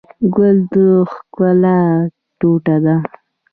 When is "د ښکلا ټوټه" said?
0.73-2.77